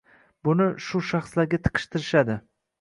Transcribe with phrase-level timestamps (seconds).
[0.47, 2.43] Buni shu shaxslarga tiqishtirishadi.